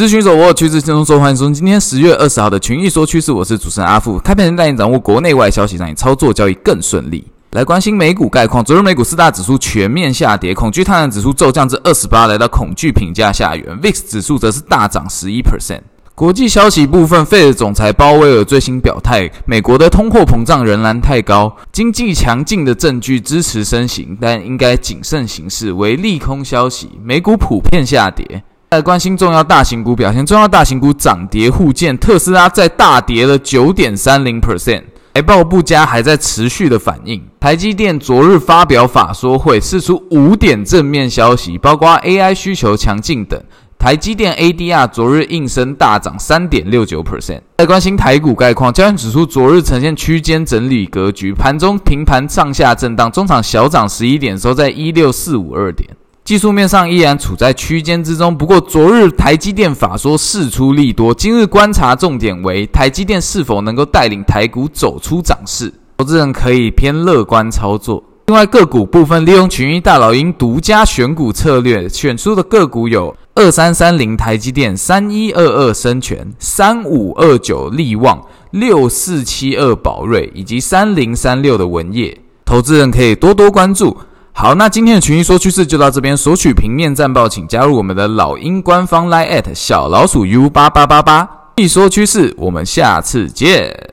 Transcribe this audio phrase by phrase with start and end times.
[0.00, 7.22] 资讯手握趋势轻松说，欢迎收听今天十月二十号的群益说趋势，我是主持人阿富，开盘带你掌握国内外消息，让你操作交易更顺利。
[7.50, 15.82] 来关心美股概况，昨日美股四大指数全面下跌，恐惧贪婪指数骤降至二十八，来到恐惧评价下缘，VIX 指数则是大涨十一 percent。
[16.14, 28.42] 国际消息部分，费的总裁鲍威尔最新表态，美国的通货膨胀仍然太高，经济强劲的证据支持升息，但应该谨慎行事，为利空消息，美股普遍下跌。
[28.70, 34.84] 来关心重要大型股表现，重要大型股涨跌互见，特斯拉在大跌了九点三零 percent，
[35.14, 37.20] 财报不佳还在持续的反应。
[37.40, 43.42] 台积电昨日发表法说会，释出五点正面消息，包括 AI 需求强劲等。
[43.76, 47.40] 台积电 ADR 昨日应声大涨三点六九 percent。
[47.58, 55.90] 在关心台股概况，加权指数昨日呈现区间整理格局，盘中平盘上下震荡，中场小涨十一点，收在一六四五二点。
[56.30, 68.00] 技术面上依然处在区间之中，不过昨日台积电法说事出利多，今日观察重点为台积电是否能够带领台股走出涨势，投资人可以偏乐观操作。
[68.26, 83.96] 另外个股部分，利用群益大老鹰独家选股策略，选出的个股有二三三零台积电、三一二二生全、三五二九力旺、六四七二宝瑞以及三零三六的文业，投资人可以多多关注。
[84.32, 86.16] 好，那今天的群英说趋势就到这边。
[86.16, 91.28] 索取平面战报，请加入我们的老鹰官方 Line@ at 小老鼠 U 八八八八。
[91.56, 93.89] 一说趋势，我们下次见。